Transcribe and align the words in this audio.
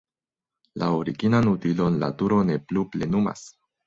La 0.83 0.87
originan 1.01 1.49
utilon 1.51 1.99
la 2.05 2.09
turo 2.21 2.39
ne 2.51 2.57
plu 2.71 2.87
plenumas. 2.97 3.45